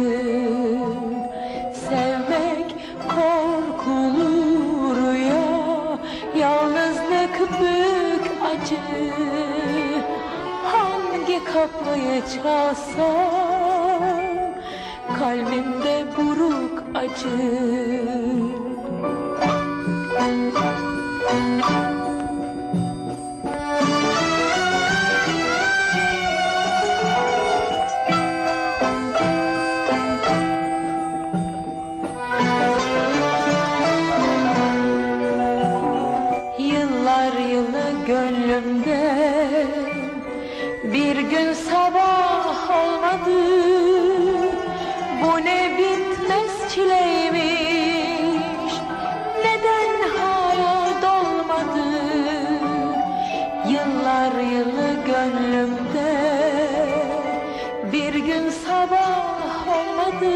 Sevmek 1.89 2.75
korkulu 3.07 4.95
rüya 4.95 5.99
Yalnızlık 6.35 7.59
büyük 7.59 8.31
acı. 8.51 9.13
Hangi 10.63 11.43
kapıyı 11.43 12.21
çalsam 12.43 14.01
Kalbimde 15.19 16.05
buruk 16.17 16.83
acı 16.95 18.26
Yar 54.27 54.39
yılı 54.39 54.89
gönlümde 55.05 56.11
Bir 57.91 58.13
gün 58.13 58.49
sabah 58.49 59.67
olmadı. 59.67 60.35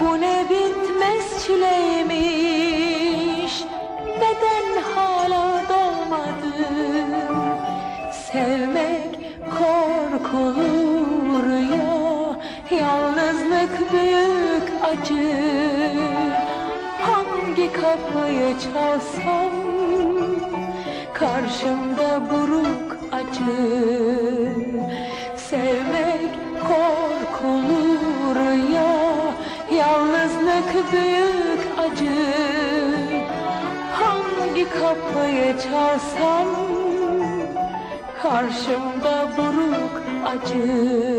Bu 0.00 0.20
ne 0.20 0.44
bitmez 0.50 1.46
çileymiş 1.46 2.84
Neden 4.06 4.82
hala 4.94 5.62
dolmadı? 5.68 6.54
Sevmek 8.12 9.18
korkulu 9.58 10.68
rüya 11.46 11.94
Yalnızlık 12.80 13.92
büyük 13.92 14.66
acı. 14.82 15.28
Hangi 17.00 17.72
kapıyı 17.72 18.54
çalsam 18.58 19.53
Karşımda 21.44 22.30
buruk 22.30 22.96
acı. 23.12 23.52
Sevmek 25.36 26.30
korkulur 26.68 28.36
ya 28.74 28.94
Yalnızlık 29.78 30.92
büyük 30.92 31.78
acı. 31.78 32.34
Hangi 33.92 34.68
kapıyı 34.70 35.54
çalsam 35.58 36.48
Karşımda 38.22 39.28
buruk 39.36 40.02
acı 40.26 41.13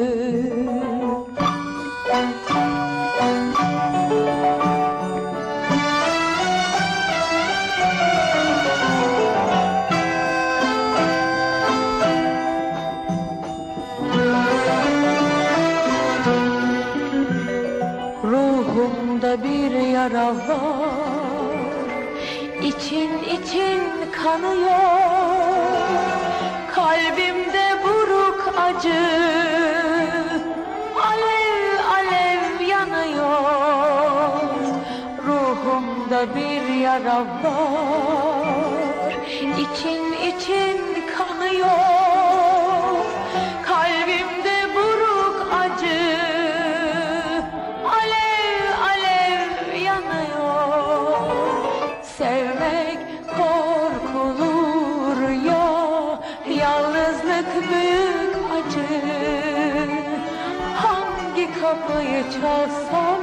kapıyı 62.16 62.42
çalsam 62.42 63.22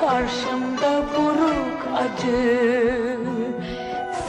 Karşımda 0.00 1.02
buruk 1.16 1.86
acı. 1.96 3.18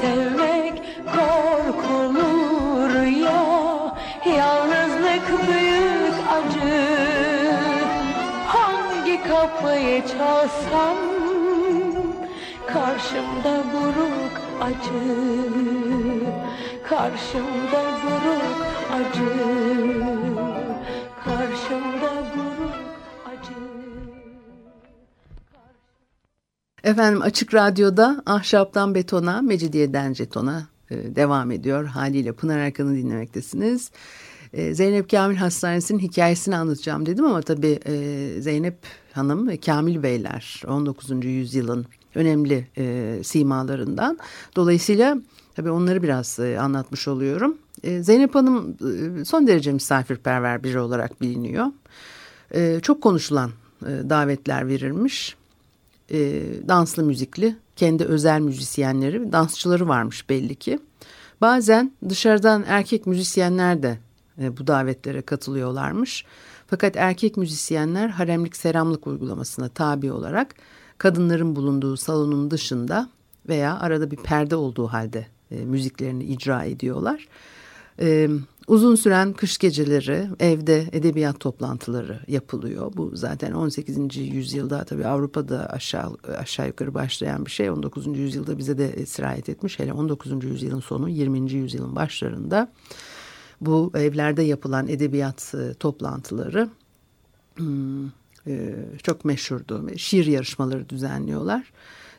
Sevmek 0.01 0.81
korkulur 1.05 3.05
ya 3.05 3.43
Yalnızlık 4.37 5.47
büyük 5.47 6.15
acı. 6.35 6.83
Hangi 8.47 9.23
kapıyı 9.23 10.01
çalsam 10.07 10.97
Karşımda 12.67 13.63
buruk 13.73 14.41
acı. 14.61 15.03
Karşımda 16.89 17.83
buruk 18.03 18.65
acı 18.93 20.22
Efendim 26.83 27.21
Açık 27.21 27.53
Radyo'da 27.53 28.23
Ahşaptan 28.25 28.95
Betona, 28.95 29.41
Mecidiyeden 29.41 30.13
Jeton'a 30.13 30.67
e, 30.91 31.15
devam 31.15 31.51
ediyor. 31.51 31.85
Haliyle 31.85 32.31
Pınar 32.31 32.57
Erkan'ı 32.57 32.95
dinlemektesiniz. 32.95 33.91
E, 34.53 34.73
Zeynep 34.73 35.09
Kamil 35.09 35.35
Hastanesi'nin 35.35 35.99
hikayesini 35.99 36.55
anlatacağım 36.55 37.05
dedim 37.05 37.25
ama 37.25 37.41
tabii 37.41 37.79
e, 37.85 38.41
Zeynep 38.41 38.77
Hanım 39.13 39.47
ve 39.47 39.57
Kamil 39.57 40.03
Beyler 40.03 40.61
19. 40.67 41.25
yüzyılın 41.25 41.85
önemli 42.15 42.67
e, 42.77 43.17
simalarından. 43.23 44.17
Dolayısıyla 44.55 45.17
tabii 45.55 45.71
onları 45.71 46.03
biraz 46.03 46.39
e, 46.39 46.59
anlatmış 46.59 47.07
oluyorum. 47.07 47.57
E, 47.83 48.03
Zeynep 48.03 48.35
Hanım 48.35 48.77
e, 49.21 49.25
son 49.25 49.47
derece 49.47 49.71
misafirperver 49.71 50.63
biri 50.63 50.79
olarak 50.79 51.21
biliniyor. 51.21 51.65
E, 52.55 52.79
çok 52.81 53.01
konuşulan 53.01 53.51
e, 53.81 54.09
davetler 54.09 54.67
verilmiş 54.67 55.35
e, 56.11 56.43
danslı 56.67 57.03
müzikli 57.03 57.55
kendi 57.75 58.03
özel 58.03 58.39
müzisyenleri 58.39 59.31
dansçıları 59.31 59.87
varmış 59.87 60.29
belli 60.29 60.55
ki. 60.55 60.79
Bazen 61.41 61.91
dışarıdan 62.09 62.63
erkek 62.67 63.07
müzisyenler 63.07 63.83
de 63.83 63.99
e, 64.41 64.57
bu 64.57 64.67
davetlere 64.67 65.21
katılıyorlarmış. 65.21 66.25
Fakat 66.67 66.97
erkek 66.97 67.37
müzisyenler 67.37 68.09
haremlik 68.09 68.55
seramlık 68.55 69.07
uygulamasına 69.07 69.69
tabi 69.69 70.11
olarak 70.11 70.55
kadınların 70.97 71.55
bulunduğu 71.55 71.97
salonun 71.97 72.51
dışında 72.51 73.09
veya 73.49 73.79
arada 73.79 74.11
bir 74.11 74.17
perde 74.17 74.55
olduğu 74.55 74.87
halde 74.87 75.27
e, 75.51 75.55
müziklerini 75.55 76.23
icra 76.23 76.63
ediyorlar. 76.63 77.27
E, 77.99 78.29
uzun 78.67 78.95
süren 78.95 79.33
kış 79.33 79.57
geceleri 79.57 80.27
evde 80.39 80.89
edebiyat 80.91 81.39
toplantıları 81.39 82.19
yapılıyor. 82.27 82.91
Bu 82.95 83.11
zaten 83.13 83.51
18. 83.51 84.17
yüzyılda 84.17 84.83
tabii 84.83 85.07
Avrupa'da 85.07 85.69
aşağı 85.69 86.17
aşağı 86.37 86.67
yukarı 86.67 86.93
başlayan 86.93 87.45
bir 87.45 87.51
şey. 87.51 87.69
19. 87.69 88.17
yüzyılda 88.17 88.57
bize 88.57 88.77
de 88.77 89.05
sirayet 89.05 89.49
etmiş. 89.49 89.79
Hele 89.79 89.93
19. 89.93 90.43
yüzyılın 90.43 90.79
sonu 90.79 91.09
20. 91.09 91.51
yüzyılın 91.51 91.95
başlarında 91.95 92.71
bu 93.61 93.91
evlerde 93.95 94.43
yapılan 94.43 94.87
edebiyat 94.87 95.55
e, 95.55 95.73
toplantıları 95.73 96.69
hmm, 97.55 98.07
e, 98.47 98.75
çok 99.03 99.25
meşhurdu. 99.25 99.97
Şiir 99.97 100.25
yarışmaları 100.25 100.89
düzenliyorlar. 100.89 101.71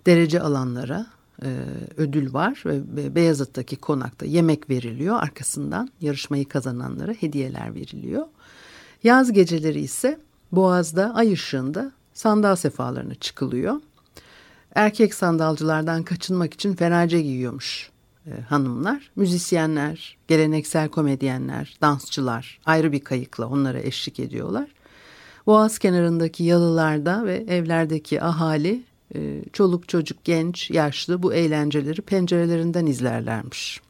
Derece 0.07 0.41
alanlara 0.41 1.07
e, 1.43 1.49
ödül 1.97 2.33
var 2.33 2.63
ve 2.67 3.15
Beyazıt'taki 3.15 3.77
konakta 3.77 4.27
yemek 4.27 4.71
veriliyor. 4.71 5.23
Arkasından 5.23 5.89
yarışmayı 6.01 6.49
kazananlara 6.49 7.13
hediyeler 7.13 7.75
veriliyor. 7.75 8.27
Yaz 9.03 9.33
geceleri 9.33 9.81
ise 9.81 10.21
Boğaz'da 10.53 11.15
ay 11.15 11.33
ışığında 11.33 11.93
sandal 12.15 12.57
sefalarına 12.57 13.15
çıkılıyor. 13.15 13.81
Erkek 14.75 15.15
sandalcılardan 15.15 16.03
kaçınmak 16.03 16.55
için 16.55 16.75
ferace 16.75 17.23
giyiyormuş 17.23 17.91
e, 18.27 18.41
hanımlar. 18.41 19.11
Müzisyenler, 19.17 20.17
geleneksel 20.29 20.89
komedyenler, 20.89 21.77
dansçılar 21.81 22.61
ayrı 22.67 22.93
bir 22.93 23.01
kayıkla 23.01 23.47
onlara 23.47 23.81
eşlik 23.81 24.21
ediyorlar. 24.21 24.69
Boğaz 25.47 25.79
kenarındaki 25.79 26.45
yalılarda 26.45 27.25
ve 27.25 27.45
evlerdeki 27.49 28.23
ahali 28.23 28.83
çoluk 29.53 29.89
çocuk 29.89 30.25
genç 30.25 30.71
yaşlı 30.71 31.23
bu 31.23 31.35
eğlenceleri 31.35 32.03
pencerelerinden 32.03 32.87
izlerlermiş. 32.87 33.81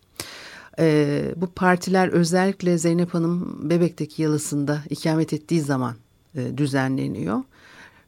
E, 0.78 1.24
bu 1.36 1.46
partiler 1.46 2.08
özellikle 2.08 2.78
Zeynep 2.78 3.14
Hanım 3.14 3.60
Bebek'teki 3.70 4.22
yalısında 4.22 4.78
ikamet 4.90 5.32
ettiği 5.32 5.60
zaman 5.60 5.94
e, 6.34 6.58
düzenleniyor. 6.58 7.42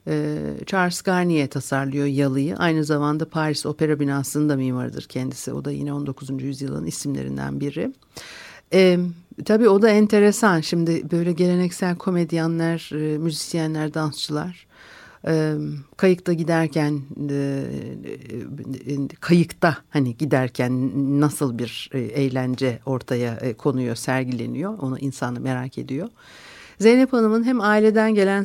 E, 0.09 0.39
Charles 0.67 1.03
Garnier 1.03 1.49
tasarlıyor 1.49 2.07
yalıyı. 2.07 2.57
Aynı 2.57 2.85
zamanda 2.85 3.29
Paris 3.29 3.67
Opera 3.67 4.01
binasının 4.01 4.49
da 4.49 4.57
mimarıdır 4.57 5.03
kendisi. 5.03 5.53
O 5.53 5.65
da 5.65 5.71
yine 5.71 5.93
19. 5.93 6.43
yüzyılın 6.43 6.87
isimlerinden 6.87 7.61
biri. 7.61 7.93
E, 8.73 8.99
tabii 9.45 9.69
o 9.69 9.83
da 9.83 9.89
enteresan. 9.89 10.61
Şimdi 10.61 11.11
böyle 11.11 11.33
geleneksel 11.33 11.97
komedyenler, 11.97 12.91
e, 12.93 13.19
müzisyenler, 13.19 13.95
dansçılar 13.95 14.67
kayıkta 15.97 16.33
giderken 16.33 17.01
kayıkta 19.21 19.77
hani 19.91 20.17
giderken 20.17 20.91
nasıl 21.21 21.59
bir 21.59 21.91
eğlence 21.95 22.79
ortaya 22.87 23.57
konuyor, 23.57 23.97
sergileniyor. 23.97 24.79
Onu 24.79 24.99
insan 24.99 25.43
merak 25.43 25.79
ediyor. 25.79 26.09
Zeynep 26.79 27.13
Hanım'ın 27.13 27.45
hem 27.45 27.61
aileden 27.61 28.15
gelen 28.15 28.43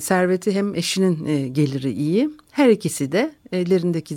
serveti 0.00 0.52
hem 0.52 0.74
eşinin 0.74 1.54
geliri 1.54 1.92
iyi. 1.92 2.30
Her 2.50 2.68
ikisi 2.68 3.12
de 3.12 3.34
ellerindeki 3.52 4.16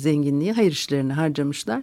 zenginliği 0.00 0.52
hayır 0.52 0.72
işlerine 0.72 1.12
harcamışlar. 1.12 1.82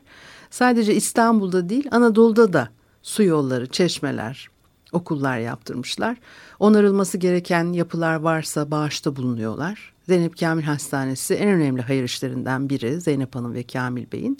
Sadece 0.49 0.95
İstanbul'da 0.95 1.69
değil 1.69 1.87
Anadolu'da 1.91 2.53
da 2.53 2.69
su 3.01 3.23
yolları, 3.23 3.67
çeşmeler, 3.67 4.49
okullar 4.91 5.37
yaptırmışlar. 5.37 6.17
Onarılması 6.59 7.17
gereken 7.17 7.73
yapılar 7.73 8.15
varsa 8.15 8.71
bağışta 8.71 9.15
bulunuyorlar. 9.15 9.93
Zeynep 10.07 10.39
Kamil 10.39 10.63
Hastanesi 10.63 11.33
en 11.33 11.49
önemli 11.49 11.81
hayır 11.81 12.03
işlerinden 12.03 12.69
biri 12.69 13.01
Zeynep 13.01 13.35
Hanım 13.35 13.53
ve 13.53 13.63
Kamil 13.63 14.11
Bey'in. 14.11 14.37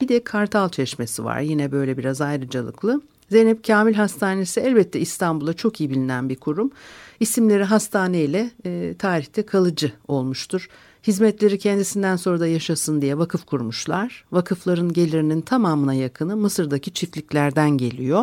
Bir 0.00 0.08
de 0.08 0.24
Kartal 0.24 0.68
Çeşmesi 0.68 1.24
var 1.24 1.40
yine 1.40 1.72
böyle 1.72 1.98
biraz 1.98 2.20
ayrıcalıklı. 2.20 3.00
Zeynep 3.30 3.64
Kamil 3.64 3.94
Hastanesi 3.94 4.60
elbette 4.60 5.00
İstanbul'da 5.00 5.52
çok 5.52 5.80
iyi 5.80 5.90
bilinen 5.90 6.28
bir 6.28 6.36
kurum. 6.36 6.70
İsimleri 7.20 7.64
hastane 7.64 8.20
ile 8.20 8.50
e, 8.66 8.94
tarihte 8.98 9.46
kalıcı 9.46 9.92
olmuştur. 10.08 10.68
Hizmetleri 11.06 11.58
kendisinden 11.58 12.16
sonra 12.16 12.40
da 12.40 12.46
yaşasın 12.46 13.02
diye 13.02 13.18
vakıf 13.18 13.46
kurmuşlar. 13.46 14.24
Vakıfların 14.32 14.92
gelirinin 14.92 15.40
tamamına 15.40 15.94
yakını 15.94 16.36
Mısır'daki 16.36 16.92
çiftliklerden 16.92 17.70
geliyor. 17.70 18.22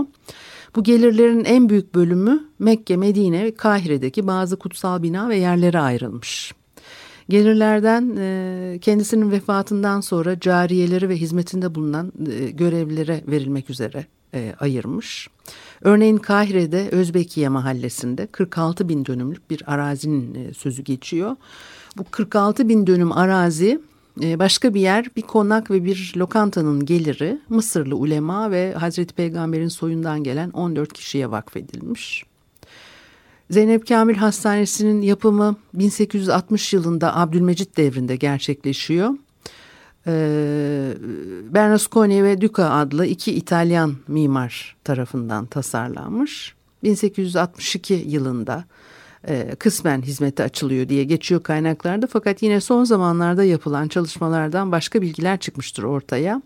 Bu 0.76 0.84
gelirlerin 0.84 1.46
en 1.46 1.70
büyük 1.70 1.96
bölümü 1.96 2.44
Mekke, 2.60 2.98
Medine 2.98 3.44
ve 3.44 3.56
Kahire'deki 3.56 4.28
bazı 4.28 4.60
kutsal 4.60 5.04
bina 5.04 5.30
ve 5.30 5.36
yerlere 5.36 5.80
ayrılmış. 5.80 6.54
Gelirlerden 7.30 8.16
e, 8.18 8.80
kendisinin 8.82 9.32
vefatından 9.32 10.02
sonra 10.02 10.40
cariyeleri 10.40 11.10
ve 11.10 11.16
hizmetinde 11.16 11.76
bulunan 11.76 12.12
e, 12.32 12.52
görevlilere 12.52 13.24
verilmek 13.28 13.70
üzere 13.70 14.06
e, 14.34 14.54
ayırmış. 14.60 15.28
Örneğin 15.82 16.18
Kahire'de 16.18 16.90
Özbekiye 16.92 17.50
mahallesinde 17.50 18.28
46 18.28 18.90
bin 18.90 19.06
dönümlük 19.06 19.50
bir 19.50 19.74
arazinin 19.74 20.52
sözü 20.52 20.84
geçiyor. 20.84 21.36
Bu 21.98 22.04
46 22.12 22.70
bin 22.70 22.88
dönüm 22.88 23.12
arazi 23.12 23.82
başka 24.18 24.74
bir 24.74 24.82
yer 24.82 25.08
bir 25.16 25.22
konak 25.22 25.72
ve 25.72 25.84
bir 25.84 26.14
lokantanın 26.18 26.86
geliri 26.86 27.40
Mısırlı 27.50 27.96
ulema 27.96 28.52
ve 28.52 28.74
Hazreti 28.74 29.16
Peygamber'in 29.16 29.68
soyundan 29.68 30.24
gelen 30.24 30.50
14 30.50 30.94
kişiye 30.94 31.32
vakfedilmiş. 31.32 32.24
Zeynep 33.50 33.88
Kamil 33.88 34.16
Hastanesi'nin 34.16 35.02
yapımı 35.02 35.56
1860 35.74 36.74
yılında 36.74 37.18
Abdülmecit 37.18 37.78
devrinde 37.78 38.16
gerçekleşiyor. 38.16 39.10
Ee, 40.08 40.94
Bernasconi 41.50 42.24
ve 42.24 42.42
Duca 42.42 42.70
adlı 42.70 43.06
iki 43.06 43.34
İtalyan 43.34 43.96
mimar 44.08 44.76
tarafından 44.84 45.46
tasarlanmış. 45.46 46.56
1862 46.84 47.94
yılında 48.08 48.66
e, 49.28 49.56
kısmen 49.56 50.02
hizmete 50.02 50.44
açılıyor 50.44 50.90
diye 50.90 51.04
geçiyor 51.04 51.44
kaynaklarda 51.44 52.08
fakat 52.08 52.42
yine 52.42 52.62
son 52.62 52.84
zamanlarda 52.84 53.44
yapılan 53.44 53.88
çalışmalardan 53.88 54.72
başka 54.72 55.02
bilgiler 55.02 55.38
çıkmıştır 55.40 55.84
ortaya. 55.84 56.42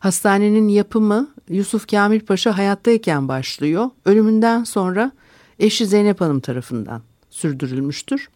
Hastanenin 0.00 0.68
yapımı 0.68 1.28
Yusuf 1.48 1.90
Kamil 1.90 2.20
Paşa 2.20 2.58
hayattayken 2.58 3.28
başlıyor. 3.28 3.90
Ölümünden 4.04 4.64
sonra 4.64 5.12
eşi 5.58 5.86
Zeynep 5.86 6.20
Hanım 6.20 6.40
tarafından 6.40 7.02
sürdürülmüştür. 7.30 8.28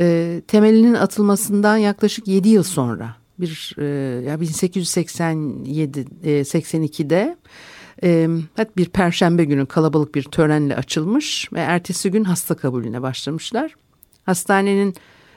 E, 0.00 0.42
temelinin 0.48 0.94
atılmasından 0.94 1.76
yaklaşık 1.76 2.28
7 2.28 2.48
yıl 2.48 2.62
sonra 2.62 3.16
bir 3.40 3.74
e, 3.78 3.84
ya 4.24 4.40
1887 4.40 6.06
e, 6.22 6.30
82'de 6.30 7.36
e, 8.02 8.28
bir 8.76 8.88
perşembe 8.88 9.44
günü 9.44 9.66
kalabalık 9.66 10.14
bir 10.14 10.22
törenle 10.22 10.76
açılmış 10.76 11.52
ve 11.52 11.60
ertesi 11.60 12.10
gün 12.10 12.24
hasta 12.24 12.54
kabulüne 12.54 13.02
başlamışlar. 13.02 13.74
Hastanenin 14.26 14.94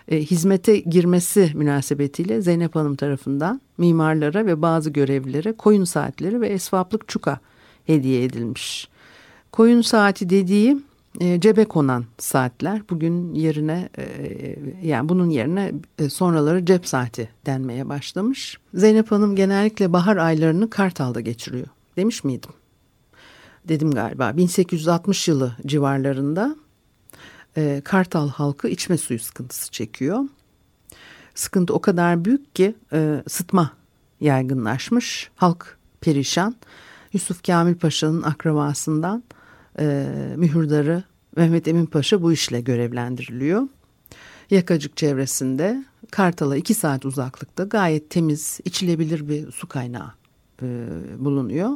e, 0.08 0.20
hizmete 0.20 0.78
girmesi 0.78 1.52
münasebetiyle 1.56 2.42
Zeynep 2.42 2.76
Hanım 2.76 2.96
tarafından 2.96 3.62
mimarlara 3.78 4.46
ve 4.46 4.62
bazı 4.62 4.90
görevlilere 4.90 5.54
koyun 5.54 5.84
saatleri 5.84 6.42
ve 6.42 6.48
esvaplık 6.48 7.08
çuka 7.08 7.40
hediye 7.86 8.24
edilmiş. 8.24 8.90
Koyun 9.52 9.82
saati 9.82 10.30
dediği 10.30 10.78
e, 11.20 11.40
cebe 11.40 11.66
konan 11.66 12.06
saatler 12.18 12.82
bugün 12.90 13.34
yerine 13.34 13.90
e, 13.98 14.06
yani 14.84 15.10
bunun 15.10 15.30
yerine 15.30 15.72
e, 16.00 16.10
sonraları 16.10 16.66
cep 16.66 16.88
saati 16.88 17.30
denmeye 17.46 17.90
başlamış. 17.90 18.58
Zeynep 18.74 19.12
Hanım 19.12 19.36
genellikle 19.36 19.94
bahar 19.94 20.18
aylarını 20.18 20.70
Kartal'da 20.70 21.22
geçiriyor. 21.22 21.68
Demiş 21.98 22.24
miydim? 22.24 22.52
Dedim 23.68 23.92
galiba 23.92 24.38
1860 24.38 25.28
yılı 25.28 25.56
civarlarında 25.66 26.56
e, 27.58 27.82
Kartal 27.84 28.30
halkı 28.30 28.68
içme 28.68 28.98
suyu 28.98 29.20
sıkıntısı 29.20 29.72
çekiyor. 29.72 30.20
Sıkıntı 31.36 31.74
o 31.74 31.82
kadar 31.82 32.26
büyük 32.26 32.56
ki 32.56 32.76
e, 32.94 33.24
sıtma 33.30 33.72
yaygınlaşmış. 34.20 35.32
Halk 35.36 35.78
perişan. 36.02 36.56
Yusuf 37.14 37.44
Kamil 37.44 37.76
Paşa'nın 37.76 38.22
akrabasından 38.22 39.24
e, 39.80 40.08
mühürdarı 40.38 41.04
Mehmet 41.36 41.68
Emin 41.68 41.86
Paşa 41.86 42.22
bu 42.22 42.34
işle 42.34 42.62
görevlendiriliyor. 42.62 43.68
Yakacık 44.50 44.98
çevresinde 44.98 45.86
Kartal'a 46.12 46.56
iki 46.56 46.74
saat 46.74 47.06
uzaklıkta 47.06 47.64
gayet 47.64 48.10
temiz, 48.10 48.60
içilebilir 48.66 49.30
bir 49.30 49.52
su 49.52 49.68
kaynağı 49.68 50.21
e, 50.62 50.88
bulunuyor. 51.18 51.70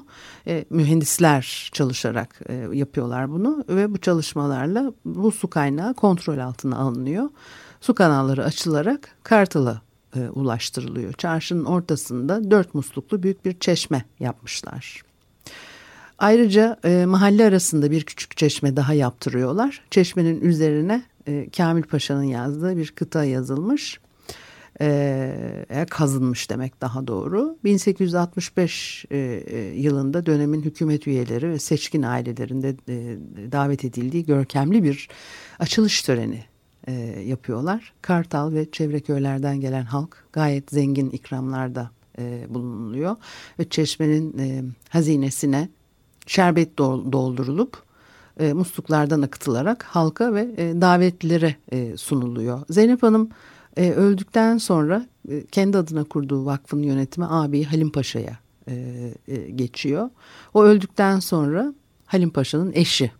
E, 0.47 0.65
mühendisler 0.69 1.69
çalışarak 1.73 2.39
e, 2.49 2.53
yapıyorlar 2.73 3.31
bunu 3.31 3.65
ve 3.69 3.93
bu 3.93 3.97
çalışmalarla 3.97 4.93
bu 5.05 5.31
su 5.31 5.49
kaynağı 5.49 5.93
kontrol 5.93 6.37
altına 6.37 6.77
alınıyor. 6.77 7.29
Su 7.81 7.95
kanalları 7.95 8.43
açılarak 8.43 9.15
Kartal'a 9.23 9.81
e, 10.15 10.29
ulaştırılıyor. 10.29 11.13
Çarşının 11.13 11.65
ortasında 11.65 12.51
dört 12.51 12.73
musluklu 12.73 13.23
büyük 13.23 13.45
bir 13.45 13.59
çeşme 13.59 14.05
yapmışlar. 14.19 15.01
Ayrıca 16.17 16.79
mahalle 17.05 17.45
arasında 17.45 17.91
bir 17.91 18.03
küçük 18.03 18.37
çeşme 18.37 18.75
daha 18.75 18.93
yaptırıyorlar. 18.93 19.81
Çeşmenin 19.91 20.41
üzerine 20.41 21.03
Kamil 21.57 21.83
Paşa'nın 21.83 22.23
yazdığı 22.23 22.77
bir 22.77 22.91
kıta 22.91 23.23
yazılmış. 23.23 23.99
E, 24.81 25.85
kazınmış 25.89 26.49
demek 26.49 26.81
daha 26.81 27.07
doğru. 27.07 27.57
1865 27.63 29.05
e, 29.11 29.17
e, 29.17 29.57
yılında 29.59 30.25
dönemin 30.25 30.61
hükümet 30.61 31.07
üyeleri 31.07 31.49
ve 31.49 31.59
seçkin 31.59 32.03
ailelerinde 32.03 32.75
e, 32.89 33.17
davet 33.51 33.85
edildiği 33.85 34.25
görkemli 34.25 34.83
bir 34.83 35.09
açılış 35.59 36.01
töreni 36.01 36.43
e, 36.87 36.93
yapıyorlar. 37.25 37.93
Kartal 38.01 38.53
ve 38.53 38.71
çevre 38.71 38.99
köylerden 38.99 39.61
gelen 39.61 39.85
halk 39.85 40.27
gayet 40.33 40.71
zengin 40.71 41.09
ikramlarda 41.09 41.91
e, 42.19 42.45
bulunuluyor 42.49 43.15
ve 43.59 43.69
çeşmenin 43.69 44.37
e, 44.37 44.63
hazinesine 44.89 45.69
şerbet 46.27 46.77
doldurulup 46.77 47.83
e, 48.39 48.53
musluklardan 48.53 49.21
akıtılarak 49.21 49.83
halka 49.83 50.33
ve 50.33 50.41
e, 50.57 50.81
davetlilere 50.81 51.55
e, 51.71 51.97
sunuluyor. 51.97 52.61
Zeynep 52.69 53.03
Hanım 53.03 53.29
e, 53.77 53.91
öldükten 53.91 54.57
sonra 54.57 55.05
e, 55.29 55.45
kendi 55.45 55.77
adına 55.77 56.03
kurduğu 56.03 56.45
vakfın 56.45 56.83
yönetimi 56.83 57.25
abi 57.29 57.63
Halim 57.63 57.91
Paşa'ya 57.91 58.39
e, 58.67 58.73
e, 59.27 59.35
geçiyor. 59.35 60.09
O 60.53 60.63
öldükten 60.63 61.19
sonra 61.19 61.73
Halim 62.05 62.29
Paşa'nın 62.29 62.71
eşi. 62.75 63.11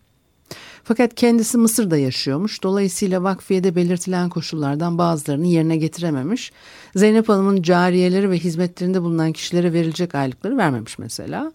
Fakat 0.83 1.15
kendisi 1.15 1.57
Mısır'da 1.57 1.97
yaşıyormuş. 1.97 2.63
Dolayısıyla 2.63 3.23
vakfiyede 3.23 3.75
belirtilen 3.75 4.29
koşullardan 4.29 4.97
bazılarını 4.97 5.47
yerine 5.47 5.77
getirememiş. 5.77 6.51
Zeynep 6.95 7.29
Hanım'ın 7.29 7.61
cariyeleri 7.61 8.29
ve 8.29 8.39
hizmetlerinde 8.39 9.01
bulunan 9.01 9.31
kişilere 9.31 9.73
verilecek 9.73 10.15
aylıkları 10.15 10.57
vermemiş 10.57 10.99
mesela. 10.99 11.53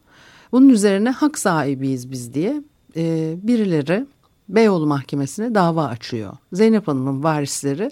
Bunun 0.53 0.69
üzerine 0.69 1.11
hak 1.11 1.39
sahibiyiz 1.39 2.11
biz 2.11 2.35
diye 2.35 2.63
e, 2.97 3.35
birileri 3.43 4.07
Beyoğlu 4.49 4.87
Mahkemesi'ne 4.87 5.55
dava 5.55 5.87
açıyor. 5.87 6.33
Zeynep 6.53 6.89
Hanım'ın 6.89 7.23
varisleri 7.23 7.91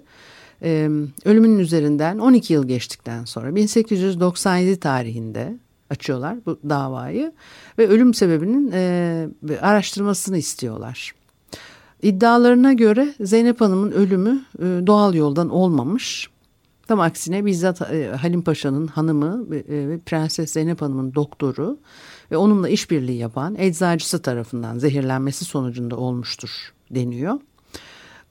e, 0.63 0.91
ölümünün 1.25 1.59
üzerinden 1.59 2.19
12 2.19 2.53
yıl 2.53 2.69
geçtikten 2.69 3.25
sonra 3.25 3.55
1897 3.55 4.81
tarihinde 4.81 5.59
açıyorlar 5.91 6.37
bu 6.47 6.59
davayı 6.69 7.33
ve 7.79 7.89
ölüm 7.89 8.15
sebebinin 8.15 8.73
e, 8.73 9.29
araştırmasını 9.61 10.39
istiyorlar. 10.39 11.13
İddialarına 12.03 12.73
göre 12.73 13.15
Zeynep 13.21 13.61
Hanım'ın 13.61 13.91
ölümü 13.91 14.45
e, 14.59 14.63
doğal 14.63 15.15
yoldan 15.15 15.49
olmamış. 15.49 16.31
Tam 16.89 17.01
aksine 17.01 17.45
bizzat 17.45 17.83
e, 17.83 18.13
Halim 18.21 18.43
Paşa'nın 18.43 18.87
hanımı 18.87 19.47
e, 19.55 19.89
ve 19.89 19.99
Prenses 19.99 20.53
Zeynep 20.53 20.83
Hanım'ın 20.83 21.15
doktoru 21.15 21.79
ve 22.31 22.37
onunla 22.37 22.69
işbirliği 22.69 23.19
yapan 23.19 23.55
eczacısı 23.59 24.23
tarafından 24.23 24.79
zehirlenmesi 24.79 25.45
sonucunda 25.45 25.97
olmuştur 25.97 26.51
deniyor. 26.91 27.41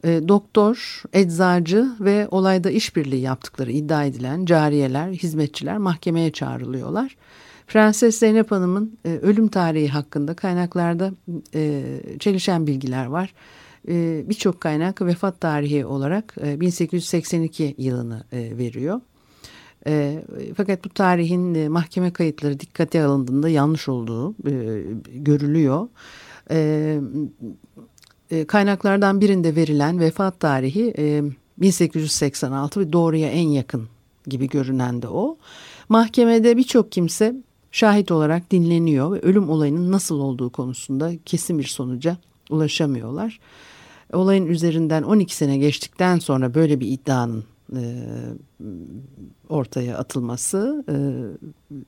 E, 0.03 0.27
doktor, 0.27 1.03
eczacı 1.13 1.88
ve 1.99 2.27
olayda 2.31 2.71
işbirliği 2.71 3.21
yaptıkları 3.21 3.71
iddia 3.71 4.05
edilen 4.05 4.45
cariyeler, 4.45 5.10
hizmetçiler 5.10 5.77
mahkemeye 5.77 6.31
çağrılıyorlar. 6.31 7.15
Prenses 7.67 8.19
Zeynep 8.19 8.51
Hanım'ın 8.51 8.97
e, 9.05 9.10
ölüm 9.10 9.47
tarihi 9.47 9.88
hakkında 9.88 10.33
kaynaklarda 10.33 11.12
e, 11.53 11.83
çelişen 12.19 12.67
bilgiler 12.67 13.05
var. 13.05 13.33
E, 13.88 14.23
Birçok 14.29 14.62
kaynak 14.62 15.01
vefat 15.01 15.41
tarihi 15.41 15.86
olarak 15.86 16.36
e, 16.43 16.60
1882 16.60 17.75
yılını 17.77 18.23
e, 18.31 18.57
veriyor. 18.57 19.01
E, 19.88 20.23
fakat 20.57 20.86
bu 20.86 20.89
tarihin 20.89 21.55
e, 21.55 21.69
mahkeme 21.69 22.13
kayıtları 22.13 22.60
dikkate 22.60 23.03
alındığında 23.03 23.49
yanlış 23.49 23.89
olduğu 23.89 24.31
e, 24.31 24.83
görülüyor. 25.13 25.88
E, 26.51 26.99
e, 28.31 28.45
kaynaklardan 28.45 29.21
birinde 29.21 29.55
verilen 29.55 29.99
vefat 29.99 30.39
tarihi 30.39 30.93
e, 30.97 31.23
1886 31.57 32.79
ve 32.79 32.93
doğruya 32.93 33.29
en 33.29 33.47
yakın 33.47 33.87
gibi 34.27 34.49
görünen 34.49 35.01
de 35.01 35.07
o. 35.07 35.37
Mahkemede 35.89 36.57
birçok 36.57 36.91
kimse 36.91 37.35
şahit 37.71 38.11
olarak 38.11 38.51
dinleniyor 38.51 39.11
ve 39.11 39.19
ölüm 39.19 39.49
olayının 39.49 39.91
nasıl 39.91 40.19
olduğu 40.19 40.49
konusunda 40.49 41.11
kesin 41.25 41.59
bir 41.59 41.63
sonuca 41.63 42.17
ulaşamıyorlar. 42.49 43.39
Olayın 44.13 44.45
üzerinden 44.45 45.03
12 45.03 45.35
sene 45.35 45.57
geçtikten 45.57 46.19
sonra 46.19 46.53
böyle 46.53 46.79
bir 46.79 46.87
iddianın 46.87 47.43
e, 47.75 47.81
ortaya 49.49 49.97
atılması 49.97 50.85
e, 50.89 50.95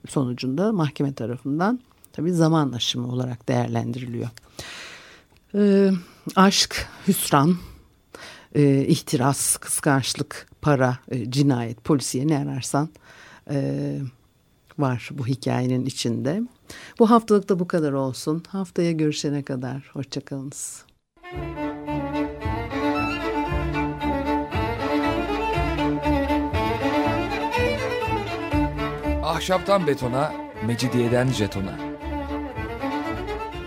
sonucunda 0.08 0.72
mahkeme 0.72 1.12
tarafından 1.12 1.80
tabii 2.12 2.32
zaman 2.32 2.72
aşımı 2.72 3.12
olarak 3.12 3.48
değerlendiriliyor. 3.48 4.28
Aşk, 6.36 6.88
hüsran, 7.08 7.56
e, 8.54 8.84
ihtiras, 8.84 9.56
kıskançlık, 9.56 10.48
para, 10.62 10.98
e, 11.10 11.30
cinayet, 11.30 11.84
polisiye 11.84 12.28
ne 12.28 12.38
ararsan 12.38 12.88
e, 13.50 13.98
var 14.78 15.08
bu 15.12 15.26
hikayenin 15.26 15.86
içinde. 15.86 16.42
Bu 16.98 17.10
haftalık 17.10 17.48
da 17.48 17.58
bu 17.58 17.68
kadar 17.68 17.92
olsun. 17.92 18.42
Haftaya 18.48 18.92
görüşene 18.92 19.42
kadar 19.42 19.90
hoşçakalınız. 19.92 20.84
Ahşaptan 29.22 29.86
betona, 29.86 30.32
mecidiyeden 30.66 31.28
jetona. 31.28 31.89